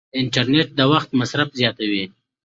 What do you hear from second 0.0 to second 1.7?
انټرنیټ د وخت مصرف